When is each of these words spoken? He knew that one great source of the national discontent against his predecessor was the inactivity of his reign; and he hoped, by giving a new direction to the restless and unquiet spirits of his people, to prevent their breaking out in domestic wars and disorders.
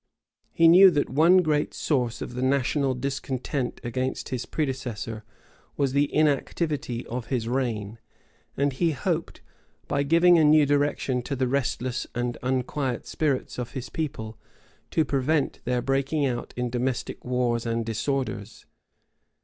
He 0.51 0.67
knew 0.67 0.89
that 0.89 1.11
one 1.11 1.43
great 1.43 1.75
source 1.75 2.23
of 2.23 2.33
the 2.33 2.41
national 2.41 2.95
discontent 2.95 3.79
against 3.83 4.29
his 4.29 4.47
predecessor 4.47 5.23
was 5.77 5.93
the 5.93 6.11
inactivity 6.11 7.05
of 7.05 7.27
his 7.27 7.47
reign; 7.47 7.99
and 8.57 8.73
he 8.73 8.93
hoped, 8.93 9.41
by 9.87 10.01
giving 10.01 10.39
a 10.39 10.43
new 10.43 10.65
direction 10.65 11.21
to 11.21 11.35
the 11.35 11.47
restless 11.47 12.07
and 12.15 12.35
unquiet 12.41 13.05
spirits 13.05 13.59
of 13.59 13.73
his 13.73 13.89
people, 13.89 14.39
to 14.89 15.05
prevent 15.05 15.59
their 15.65 15.83
breaking 15.83 16.25
out 16.25 16.51
in 16.57 16.71
domestic 16.71 17.23
wars 17.23 17.67
and 17.67 17.85
disorders. 17.85 18.65